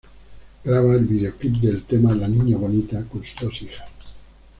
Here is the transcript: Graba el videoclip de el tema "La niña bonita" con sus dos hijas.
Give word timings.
Graba 0.63 0.95
el 0.95 1.05
videoclip 1.05 1.57
de 1.59 1.69
el 1.69 1.83
tema 1.83 2.15
"La 2.15 2.27
niña 2.27 2.57
bonita" 2.57 3.03
con 3.03 3.23
sus 3.23 3.35
dos 3.39 3.61
hijas. 3.61 3.87